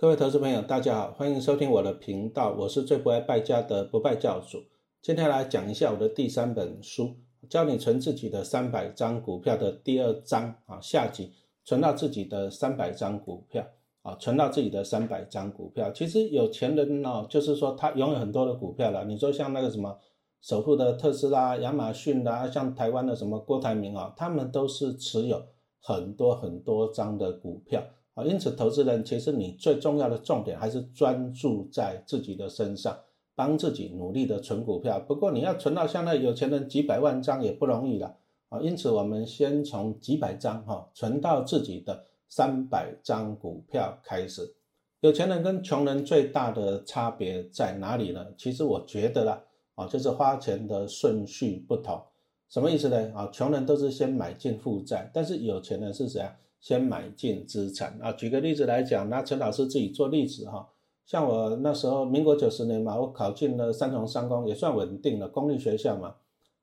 [0.00, 4.62] 各位投资朋友，大家好，欢迎收听我的频道，我是最不爱败家的不败教主。
[5.02, 7.16] 今天来讲一下我的第三本书，
[7.50, 11.34] 教你存自己的三百张股票的第二章啊，下集
[11.66, 13.62] 存到自己的三百张股票
[14.00, 15.90] 啊，存到自己的三百张股票。
[15.90, 19.04] 其实有钱人呢，就是说他拥有很多的股票了。
[19.04, 19.98] 你说像那个什么
[20.40, 25.42] 首富的特斯拉、亚马逊啦，像台湾的什么郭台铭啊，他们都是持有
[25.78, 27.82] 很多很多张的股票。
[28.14, 32.98] 啊，因此，投资人其实你最重要的重点还是专注在自己的身上，
[33.34, 34.98] 帮自己努力的存股票。
[34.98, 38.16] 不过，你要存到像那有钱人几百万张也不容易了
[38.48, 38.60] 啊。
[38.60, 44.54] 因此，我们先从几百张哈，存到自己的三百张股票开始。
[45.00, 48.26] 有钱人跟穷人最大的差别在哪里呢？
[48.36, 49.42] 其实我觉得啦，
[49.76, 52.02] 啊，就是花钱的顺序不同。
[52.50, 53.12] 什么意思呢？
[53.14, 56.34] 啊，穷人都是先买进负债，但是有钱人是怎样？
[56.60, 58.12] 先买进资产啊！
[58.12, 60.68] 举个例子来讲，拿陈老师自己做例子哈。
[61.06, 66.14] 像我那时候，民国九十年嘛，我考进了三重三公，也算稳定了公立学校嘛。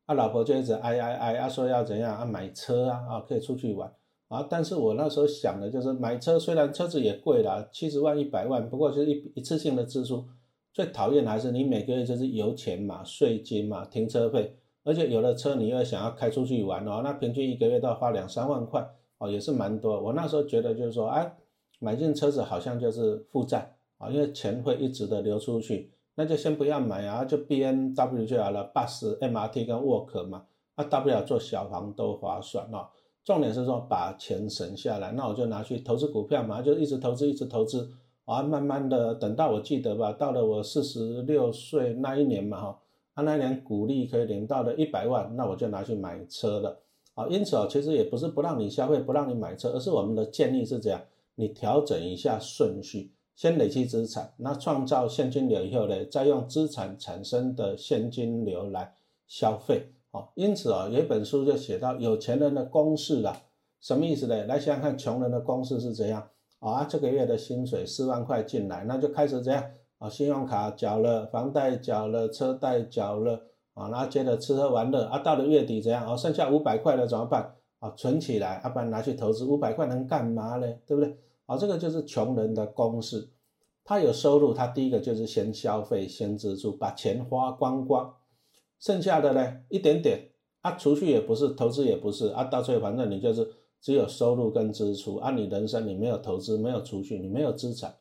[0.06, 3.92] 啊，老婆就一直哀哀哀，啊说要怎样啊买车啊啊可以出去玩
[4.30, 4.46] 啊。
[4.50, 10.24] 但是我那时候想的就是买车，虽然车子也贵了，七十万一百万，不过就是一一次性的支出。
[10.72, 18.88] 最讨厌还是你每个月就是油钱嘛、税金嘛、停车费，而且有了车你又想要开出去玩哦，那平均一个月都要花两三万块。
[19.20, 20.02] 哦，也是蛮多。
[20.02, 21.36] 我那时候觉得就是说，哎，
[21.80, 32.88] 买进车子好像就是负债啊，因为钱会一直的流出去，那就先不要买啊，就 B N W 就好了，bus、M R T 跟 Work 嘛，那大不了做小房都划算哦。
[33.24, 37.92] 重点是说把钱省下来，那我就拿去投资股票嘛，就一直投资，一直投资
[38.26, 42.80] 啊，慢慢的等到我记得吧，到了我四十六岁那一年嘛，哈，
[43.16, 46.80] 啊那一年股利可以领到了一百万，那我就拿去买车了。
[47.18, 51.02] 啊，因此啊，其实也不是不让你消费，不让你买车，而是我们的建议是这样：
[51.34, 58.94] 你调整一下顺序，先累积资产，那创造现金流以后呢，再用资产产生的现金流来
[59.28, 59.88] 消费。
[60.12, 63.36] 哦，因此啊，有一本书就写到有钱人的公式了，
[63.82, 64.46] 什么意思呢？
[64.46, 66.30] 来想想看，穷人的公式是怎样？
[66.60, 69.64] 啊，这个月的薪水四万块进来，那就开始这样
[69.98, 73.42] 啊，信用卡缴了，房贷缴了，车贷缴了。
[73.78, 76.12] 啊，然后接着吃喝玩乐啊，到了月底怎样？
[76.12, 77.54] 哦，剩下五百块了怎么办？
[77.80, 79.46] 啊，存起来，要不然拿去投资。
[79.46, 80.68] 五百块能干嘛呢？
[80.88, 81.16] 对不对？
[81.46, 83.30] 啊，这个就是穷人的公式。
[83.86, 88.16] 他有收入，他第一个就是先消费，先支出，把钱花光光，
[88.80, 93.48] 剩下的呢，一点点啊，储蓄也不是，投资也不是啊，到最后反正你就是
[93.80, 97.96] 只有收入跟支出啊，你人生你没有投资，没有储蓄，你没有资产。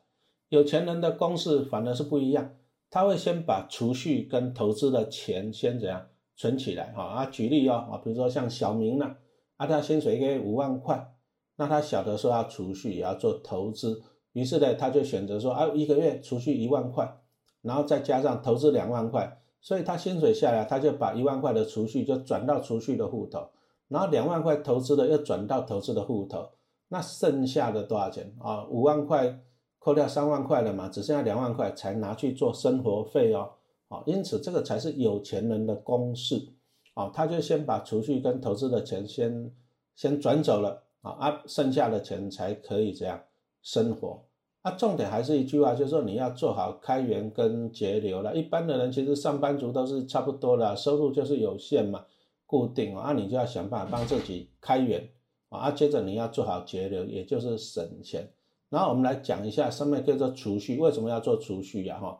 [0.49, 2.49] 有钱人的公式反而是不一样。
[2.89, 6.93] 他会先把储蓄跟投资的钱先怎样存起来？
[6.93, 9.15] 哈啊，举例哦啊，比如说像小明呢，
[9.57, 11.13] 啊他薪水给五万块，
[11.57, 17.19] 那他晓得说要储蓄也要做投资，于是呢他就选择说啊一个月储蓄一万块，
[17.61, 23.49] 然后再加上投资两万块，所以他薪水下来他就把一万块的储蓄就转到储蓄的户头，
[23.89, 26.51] 然后两万块投资的又转到投资的户头，
[26.87, 28.65] 那剩下的多少钱啊？
[28.67, 29.41] 五万块。
[29.79, 33.51] 扣掉三万块了嘛，只剩下两万块才拿去做生活费哦，
[33.87, 36.49] 好，因此这个才是有钱人的公式，
[36.93, 39.51] 啊，他就先把储蓄跟投资的钱先
[39.95, 43.23] 先转走了，啊啊，剩下的钱才可以这样
[43.61, 44.25] 生活，
[44.61, 48.35] 啊，重点还是一句话，就是说你要做好开源跟节流了。
[48.35, 52.03] 一般的人其实上班族都是差不多的，收入就是有限嘛，
[52.45, 55.07] 固定啊，你就要想办法帮自己开源，
[55.49, 58.29] 啊，接着你要做好节流，也就是省钱。
[58.69, 61.99] 然后我们来讲一下上面叫做储蓄，为什么要做储蓄呀？
[61.99, 62.19] 哈，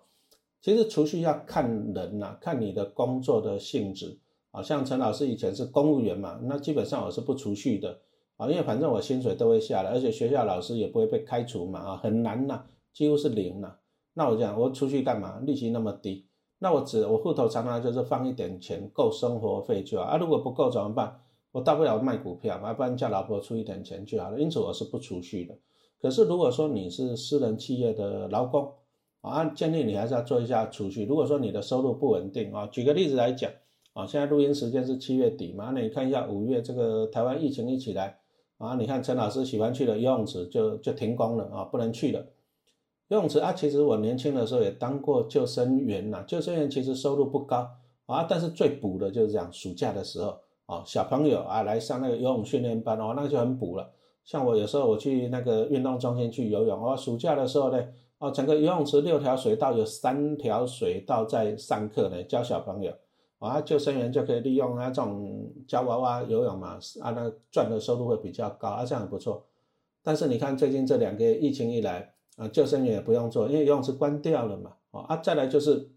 [0.61, 4.19] 其实储蓄要看人呐，看你的工作的性质。
[4.51, 7.99] 啊，像陈老师以前是公务员嘛，那基本上我是不储蓄的
[8.37, 13.75] 啊，因为反正我薪水都会下来，而且学校老师也不会被开除嘛，啊，很难呐，几乎是零呐。
[14.13, 15.39] 那我讲我储蓄干嘛？
[15.45, 16.25] 利息那么低，
[16.59, 20.17] 那我只我户头常常就是放一点钱，够生活费就好啊。
[20.17, 21.19] 如果不够怎么办？
[21.51, 24.39] 我大不了卖股票嘛，不然叫老婆出一点钱就好了。
[24.39, 25.55] 因此我是不储蓄的。
[25.99, 28.71] 可是，如果说你是私人企业的劳工，
[29.21, 31.05] 啊，建议你还是要做一下储蓄。
[31.05, 33.51] 如果说你的收入不稳定啊，举个例子来讲，
[33.93, 38.19] 啊，现在录音时间是七月底嘛，那你看一下五月这个台湾疫情一起来，
[38.59, 42.23] 啊，你看陈老师喜欢去的游泳池就就停工了啊，不能去了。
[43.07, 47.67] 游泳池啊，其实我年轻的时候也当过救生员呐，救生员其实收入不高
[48.05, 53.91] 啊，但是最补的就是这样，暑假的时候啊，小朋友啊来上那个游泳训练班哦，那就很补了。
[54.27, 57.81] 像我有时候我去那个运动中心去游泳哦，暑假的时候呢，
[58.17, 62.93] 哦，整个游泳池六条水道有三条水道在上课呢，教小朋友，
[63.39, 69.45] 啊，救生员就可以利用啊这种教娃娃游泳嘛，啊，那赚的收入会比较高，啊，这样不错。
[70.03, 75.89] 但是你看最近这两个月疫情一来，啊，救生员也不用做，因为游泳池关掉了嘛，哦啊，再来就是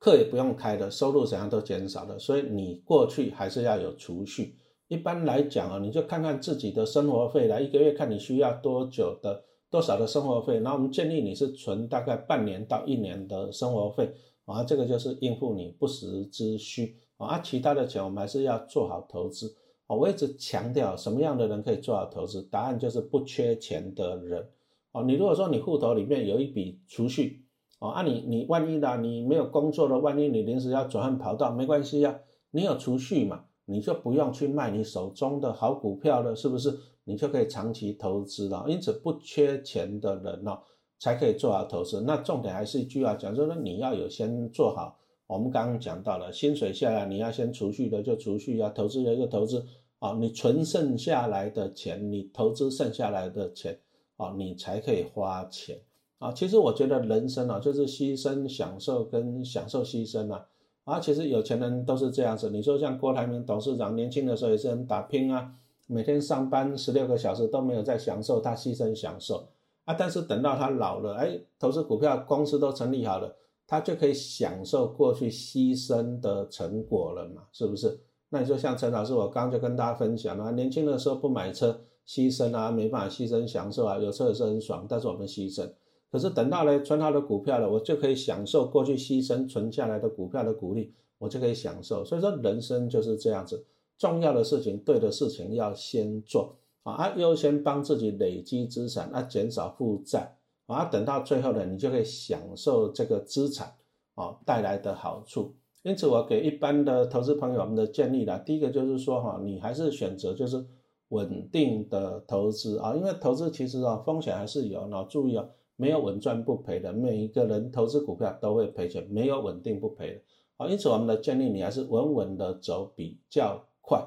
[0.00, 4.56] 课也不用开的，收入怎样都减少了，所以你过去还是要有储蓄。
[4.88, 14.12] 一般来讲啊，你就看看自己的生活费来，一个月看你需要多久的多少的生活费，然后我们建议你是存大概半年到一年的生活费
[14.44, 19.56] 啊，这个就是应付你不时之需啊，其他的钱我们还是要做好投资
[19.88, 19.96] 啊。
[19.96, 24.48] 我一直强调什么样的人可以做好投资，答案就是不缺钱的人
[24.92, 25.02] 哦。
[25.02, 27.44] 你如果说你户头里面有一笔储蓄
[27.80, 32.20] 哦，啊你你万一呢你没有工作了，万一你临时要转换跑道，没关系呀，
[32.52, 33.45] 你有储蓄嘛。
[33.66, 36.74] 你就不用去卖你手中的好股票了，是不是？
[37.04, 38.64] 你就可以长期投资了。
[38.66, 40.58] 因此，不缺钱的人呢，
[40.98, 42.00] 才可以做好投资。
[42.00, 44.96] 那重点还是一句话讲，就是你要有先做好。
[45.28, 49.64] 我们刚刚讲到了，薪水下来，你要先储蓄的就储蓄要投资的就投资
[49.98, 50.12] 啊。
[50.12, 53.78] 你存剩下来的钱，你投资剩下来的钱
[54.16, 55.80] 啊，你才可以花钱
[56.18, 56.32] 啊。
[56.32, 60.46] 其实我觉得人生啊，就是牺牲享受跟享受牺牲啊。
[60.86, 62.48] 啊，其实有钱人都是这样子。
[62.48, 65.52] 你说像郭台铭董事长年轻的时候也是很打拼啊，
[65.88, 69.48] 每天上班十六个小时都没有在享受，他牺牲享受
[69.84, 69.92] 啊。
[69.94, 73.34] 但是等到他老了，哎，投资股票公司都成立好了，
[73.66, 77.98] 他就可以享受过去牺牲的成果了嘛，是不是？
[78.28, 85.68] 那你说像陈老师，我刚刚就跟大家分享了，年轻的时候不买车，牺牲啊，没办法牺牲享受啊，有车也是很爽，但是我们牺牲。
[86.16, 92.02] 可是等到呢存好的股票了，我就可以享受过去牺牲存下来的股票的股利，我就可以享受。
[92.02, 93.62] 所以说人生就是这样子，
[93.98, 103.74] 重要的事情、对的事情要先做啊，优先帮自己累积资产，啊，减少负债啊，等到最后呢，你就可以享受这个资产
[104.14, 105.52] 啊带来的好处。
[105.82, 110.64] 因此，我给一般的投资朋友们的建议啦，第一个就是说哈，你还是选择就是
[111.08, 115.46] 稳定的投资啊，因为投资其实啊风险还是有，那注意啊。
[115.76, 120.20] 没有稳赚不赔的，每一个人投资股票都会赔钱，没有稳定不赔的
[120.56, 120.66] 啊。
[120.66, 124.02] 因此，我们的建议你还是稳稳的走比较快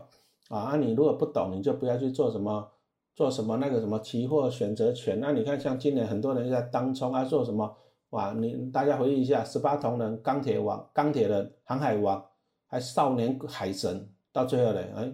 [0.49, 0.57] 啊。
[0.57, 2.71] 啊，你如果不懂，你就不要去做什么
[3.15, 5.19] 做什么那个什么期货选择权。
[5.19, 7.77] 那你看，像今年很多人在当冲啊，做什么
[8.09, 8.33] 哇？
[8.33, 12.25] 你大家回忆一下，十八铜人、钢铁王、钢铁人、航海王，
[12.65, 15.13] 还少年海神，到最后呢，哎，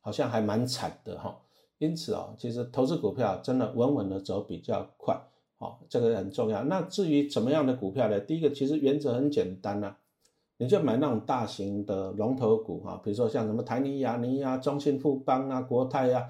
[0.00, 1.38] 好像还蛮惨的哈。
[1.76, 5.20] 因此啊，其实投资股票真的稳稳的走比较快。
[5.60, 6.64] 哦，这个很重要。
[6.64, 8.18] 那至于怎么样的股票呢？
[8.18, 9.94] 第一个其实原则很简单呐，
[10.56, 16.24] 你就买那种大型的龙头股哈，比如说像什么台泥、亚泥啊、中信富邦啊、国泰啊，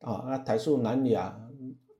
[0.00, 1.40] 啊，那台塑、南亚，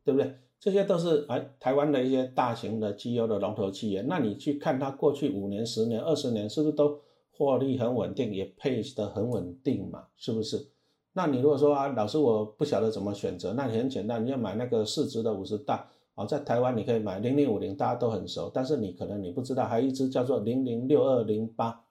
[0.05, 0.35] 对不对？
[0.59, 4.03] 这些都是哎台湾的一些大型的绩优的龙头企业。
[4.03, 7.01] 那你去看它过去五年、十年、二十年，是不是都
[7.31, 10.05] 获利很稳定，也配的很稳定嘛？
[10.17, 10.69] 是不是？
[11.13, 15.89] 那你如果说啊，老师我不晓得怎么选择，那你很简单，你要买那个市值的五十大。
[16.15, 21.85] 啊，在台湾你可以买零零五零，大家都很熟，但是你可能你不知道，还有一只叫做零零六二零八，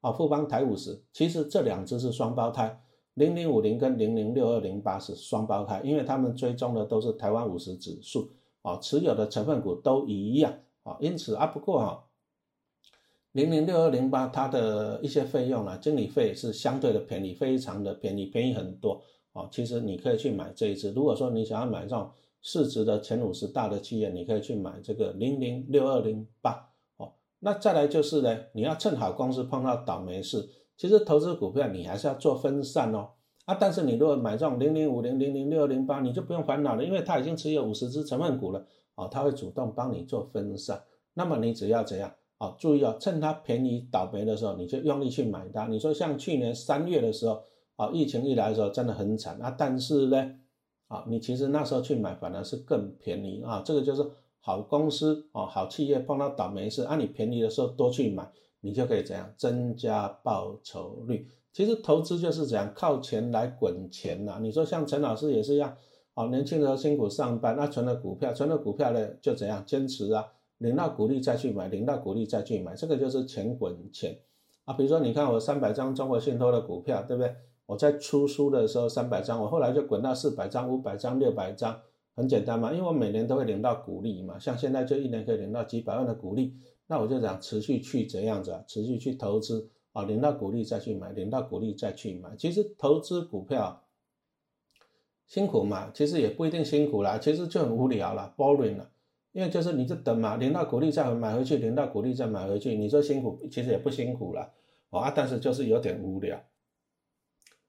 [0.00, 2.80] 啊，富邦台五十，其实这两只是双胞胎，
[3.12, 8.30] 零零五零跟零零六二零八是双胞胎，因为他们追踪的都是台湾五十指数，
[8.62, 12.04] 啊，持有的成分股都一样，啊，因此啊，不过哈，
[13.32, 19.02] 零零六二零八它的一些费用呢，经理费是相对的便宜，非常的便宜，便宜很多，
[19.34, 22.10] 啊，其实你可以去买这一只，如果说你想要买这种。
[22.48, 27.12] 市值的前五十大的企业，你可以去买这个零零六二零八哦。
[27.40, 30.48] 那再来就是呢，你要趁好公司碰到倒霉事。
[30.76, 33.08] 其实投资股票你还是要做分散哦
[33.46, 33.56] 啊。
[33.56, 40.80] 但是你如果买这种零零五零零零六二零八，你就不用烦恼了，因为它已经持有五十只成分股了哦，它会主动帮你做分散。
[41.14, 42.54] 那么你只要怎样啊？
[42.56, 45.66] 注意哦，趁它便宜倒霉的时候，你就用力去买它。
[45.66, 47.42] 你说像去年三月的时候
[47.74, 50.34] 啊，疫情一来的时候真的很惨啊，但是呢。
[50.88, 54.08] 啊，你其实那时候去买反而是更便宜啊，这个就是
[54.40, 61.28] 好公司啊，好企业碰到倒霉事，啊，你便宜的时候多去买，你就可以怎样增加报酬率。
[61.52, 64.38] 其实投资就是这样，靠钱来滚钱呐。
[64.40, 65.76] 你说像陈老师也是一样，
[66.14, 70.24] 啊，年轻的时候辛苦上班，那存了股票，存了股票呢就怎样坚持啊，
[70.58, 74.16] 领到股利再去买，领到股利再去买，这个就是钱滚钱
[74.64, 74.74] 啊。
[74.74, 77.34] 比如说你看我三百张中国信托的股票，对不对？
[77.66, 81.80] 我在出书的时候三百张，我后来就滚到四百张、五百张、六百张，
[82.14, 86.54] 很简单嘛，因为我每年都会领到股利嘛，像现在就一年可以领到几百万的股利，
[86.86, 92.36] 那我就想持续去怎样子啊，持续去投资啊，领到股利再去买，领到股利再去买。
[92.36, 93.82] 其实投资股票
[95.26, 98.88] 辛苦嘛，其实也不一定辛苦啦，其实就很无聊了，boring 了，
[99.32, 104.52] 因为就是你就等嘛，领到股利再买回去，领到股利再买回去，你说辛苦，其实也不辛苦了，
[104.90, 106.40] 啊，但是就是有点无聊。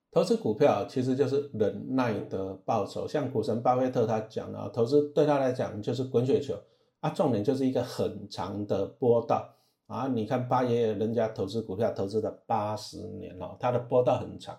[0.09, 6.55] 投资股票其实就是忍耐的报酬，像股神巴菲特他讲的，投资对他来讲就是滚雪球
[7.01, 9.53] 啊，重点就是一个很长的波道
[9.85, 10.07] 啊。
[10.07, 14.57] 你看八爷爷人家投资股票投资了八十年了，他的波道很长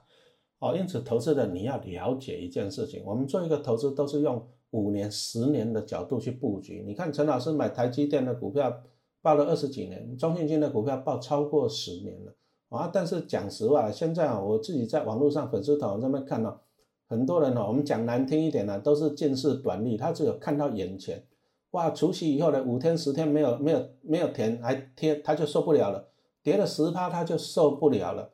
[0.61, 0.77] 哦。
[0.77, 6.85] 因此，投资的你要了解一件事情，我们做一个投资都是用五年、十年的角度去布局。
[6.87, 8.83] 你看陈老师买台积电的股票
[9.23, 12.33] 报了二十几年，中信金的股票报超过十年了。
[12.69, 16.61] 啊，但是讲实话，现在啊，我自己在网络上粉丝团上面看到
[17.07, 21.25] 很多人哦，我们讲难听一点呢，都是近视短利，他只有看到眼前，
[21.71, 26.09] 哇，除夕以后呢，五天十天没有没有没有填还贴，他就受不了了，
[26.43, 28.31] 跌了十趴他就受不了了。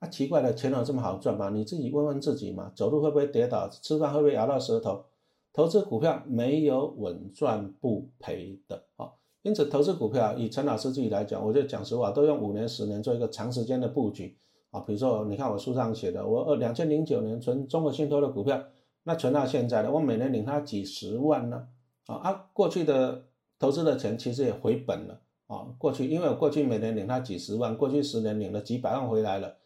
[0.00, 1.50] 啊，奇怪了，钱有这么好赚吗？
[1.50, 3.68] 你自己问问自己嘛，走路会不会跌倒？
[3.68, 5.04] 吃饭会不会咬到舌头？
[5.52, 9.10] 投资股票没有稳赚不赔的啊。
[9.42, 14.36] 因此，投资股票以陈老师自己来讲，我就讲实话，都用五年、十年做一个长时间的布局
[14.70, 14.80] 啊。
[14.80, 18.62] 比如说，你看我书上写的，我二两千零九年存中国信托的股票，
[19.04, 21.68] 那存到现在了，我每年领他几十万呢
[22.06, 22.46] 啊啊！
[22.52, 23.26] 过去的
[23.58, 25.68] 投资的钱其实也回本了啊。
[25.78, 29.56] 过去因为我过去每年领他几十万，过去十年领了几百万回来了。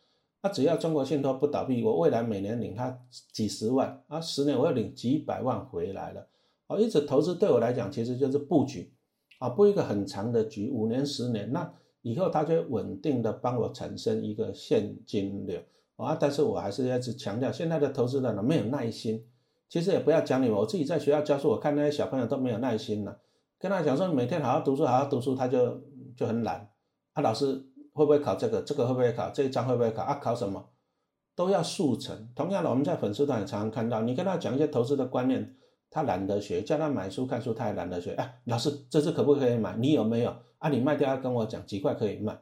[0.42, 3.00] 那只要中国信托不倒闭，我未来每年领他
[3.32, 6.26] 几十万啊，十年我要领几百万回来了。
[6.66, 8.92] 哦，因此投资对我来讲其实就是布局。
[9.42, 11.68] 啊，布一个很长的局，五年、十年，那
[12.02, 15.60] 以后它就稳定的帮我产生一个现金流
[15.96, 16.14] 啊。
[16.14, 19.26] 但是我还是要直强调，现在的投资人呢没有耐心。
[19.68, 23.18] 其实也不要讲你们，我自己在学校教书，我看那些小朋友都没有耐心了。
[23.58, 25.80] 跟他讲说每天好好读书，好好读书，他就
[26.16, 26.68] 就很懒。
[27.14, 27.46] 啊，老师
[27.92, 28.62] 会不会考这个？
[28.62, 29.30] 这个会不会考？
[29.30, 30.02] 这一章会不会考？
[30.02, 30.68] 啊，考什么？
[31.34, 32.28] 都要速成。
[32.36, 35.56] 同样的，我们在粉丝团也常常看到，你跟他讲一些投资的观念。
[35.94, 38.12] 他懒得学，叫他买书看书，他也懒得学。
[38.14, 39.76] 哎，老师，这次可不可以买？
[39.76, 40.34] 你有没有？
[40.56, 42.40] 啊，你卖掉要跟我讲几块可以卖。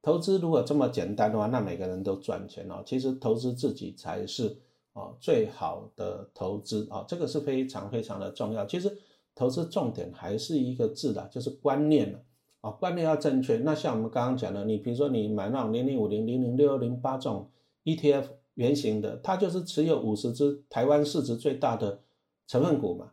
[0.00, 2.80] 投资如果这么简单的话，那每个人都赚钱哦。
[2.86, 4.56] 其实投资自己才是
[4.92, 8.64] 哦最好的投资哦，这个是非常非常的重要。
[8.66, 8.96] 其实
[9.34, 12.20] 投资重点还是一个字的，就是观念了
[12.60, 13.56] 啊，观念要正确。
[13.56, 17.50] 那像我们刚刚讲的，你比如说你买那种零零五零、零零六零八这种
[17.82, 21.98] ETF 原型的，它就是持有五十只台湾市值最大的。
[22.46, 23.12] 成分股嘛，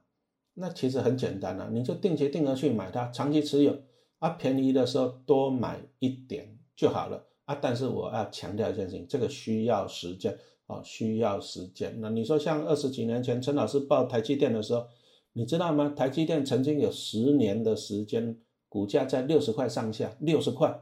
[0.55, 3.77] 那其实很简单了，你就定期定额去买它，长期持有
[4.17, 7.57] 啊，便宜的时候多买一点就好了啊。
[7.61, 11.95] 但是我要强调一件事情，这个需要时间啊，需要时间。
[12.01, 14.85] 那你说像二十几年前陈老师报台积电的时候，
[15.33, 15.93] 你知道吗？
[15.95, 20.81] 台积电曾经有十年的时间，股价在六十块上下，六十块，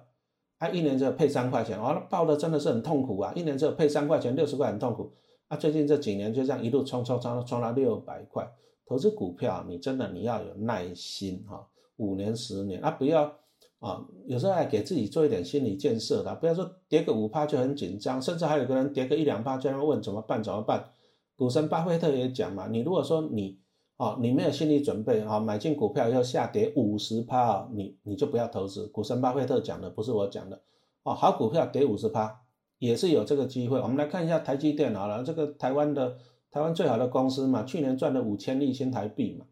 [0.57, 5.13] 啊，一年只有配三块钱，哦，报的真的是很痛苦啊，一年只有配三块钱，六十块很痛苦。
[5.47, 8.45] 啊，最近这几年就这样一路冲冲冲冲到六百块，
[8.85, 13.33] 投资股票你真的你要有耐心哈，五年十年啊，不要
[13.79, 20.89] 啊，有时候还给自己做一点心理建设的，不要说跌个五趴就很紧张，甚至还有个人跌个一两趴就在问怎么办怎么办。
[21.37, 23.57] 股神巴菲特也讲嘛，你如果说你
[23.95, 28.85] 哦你没有心理准备啊，买进股票要下跌五十趴啊，你你就不要投资。
[28.87, 30.61] 股神巴菲特讲的不是我讲的
[31.03, 32.41] 哦，好股票跌五十趴。
[32.79, 36.17] 也是有这个机会，我们来看一下台积电好了，这个台湾的
[36.51, 39.45] 台湾最好的公司嘛，去年赚了五千亿新台币嘛，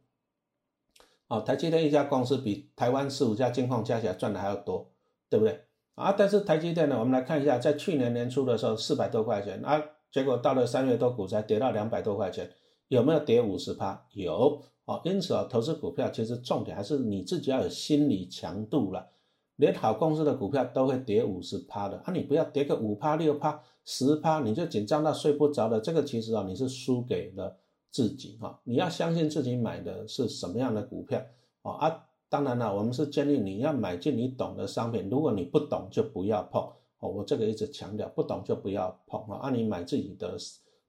[1.27, 4.91] 哦，台积电一家公司比台湾四五家金矿加起来赚的还要多，
[5.29, 5.62] 对不对？
[5.96, 12.51] 啊，但是台积电呢，我们来看一下，在去年年初的时候四百多块钱，啊，结果到了三月多股灾跌到两百多块钱，
[12.89, 14.05] 有没有跌五十趴？
[14.12, 19.10] 有，哦，因此啊，投资股票其实重点还是你自己要有心理强度了。
[19.58, 22.12] 连好公司的股票都会跌五十趴的啊！
[22.12, 25.80] 你不要跌个五趴、六趴、十趴，你就紧张到睡不着的。
[25.80, 27.56] 这个其实啊，你是输给了
[27.90, 28.60] 自己哈！
[28.66, 31.22] 你要相信自己买的是什么样的股票
[31.62, 31.72] 啊！
[31.74, 35.08] 啊，当然了，我们是建议你要买进你懂的商品。
[35.10, 36.62] 如果你不懂，就不要碰
[37.00, 37.08] 哦。
[37.08, 39.38] 我这个一直强调，不懂就不要碰啊！
[39.44, 40.36] 啊，你买自己的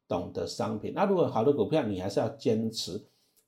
[0.08, 0.92] 懂的商品。
[0.92, 3.00] 那如果好的股票，你还是要坚持，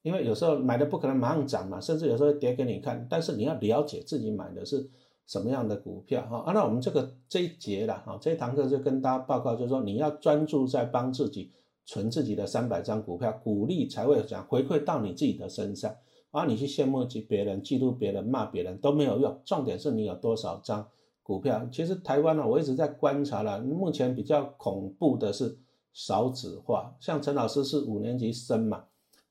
[0.03, 3.05] 因为有时候买的不可能马上涨嘛，甚至有时候跌给你看。
[3.11, 4.89] 但是你要了解自己买的是。
[5.29, 6.39] 什么样的股票哈？
[6.39, 11.53] 啊，那我们这个这一节了哈，这一堂课就跟大家报告，就是说你要专注在帮自己
[11.85, 15.95] 存自己的三百张股票，鼓励才会讲回馈到你自己的身上，
[16.31, 20.89] 而你去羡慕别人、嫉妒别人、骂别人都没有用，重点是你有多少张
[21.23, 21.69] 股票。
[21.71, 25.59] 其实台湾呢，我一直在观察了，目前比较恐怖的是
[25.93, 28.85] 少子化，像陈老师是五年级生嘛，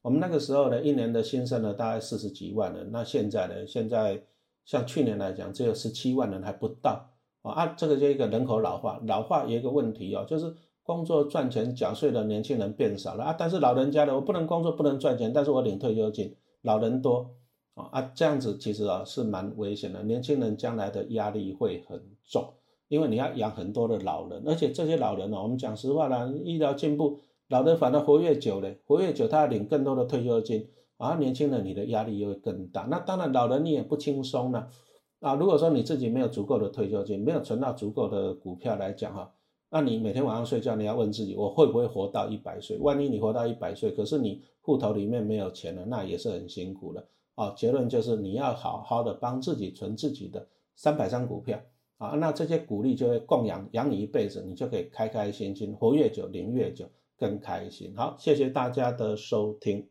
[0.03, 4.21] 我们那个时候呢，一年的新生呢大概四十几万人，那现在呢，现在。
[4.67, 7.09] 像去年来讲，只有十七万人还不到
[7.41, 7.53] 啊！
[7.53, 13.35] 啊，这个就一个人口老化，老化有一个问题哦，就是工作赚钱缴税的年轻人变少了啊。
[13.39, 17.33] 但是老人家的，我不能工作不能赚钱，但是我领退休金，老人多
[17.75, 22.53] 啊啊，这样子其实啊是蛮危险的，年轻人将来的压力会很重
[22.89, 32.81] 因为你要养很多的老人，而且这些老人呢，我们讲实话啦，医疗进步，老人反而活越久嘞，活越久他要领更多的退休金，啊，年轻人你的压力又会更大。
[32.89, 34.67] 那当然老人你也不轻松了，
[35.19, 39.31] 啊，如果说你自己没有足够的退休金，没有存到足够的股票来讲哈，
[39.69, 42.77] 那你每天晚上睡觉你要问自己，我会不会活到一百岁？
[42.79, 47.07] 万一你活到一百岁，可是你户头里面没有钱了，那也是很辛苦的。
[47.35, 51.61] 啊，结论就是你要好好的帮自己存自己的三百张股票。
[51.97, 56.85] 啊，那这些鼓励就会供养养你一辈子，你就可以开开心心活越久，领越久，
[57.17, 57.93] 更开心。
[57.95, 59.87] 好，谢谢大家的收听。